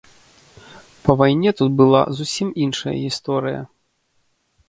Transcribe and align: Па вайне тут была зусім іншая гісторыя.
Па 1.03 1.11
вайне 1.19 1.51
тут 1.59 1.71
была 1.81 2.01
зусім 2.19 2.49
іншая 2.63 2.93
гісторыя. 3.03 3.61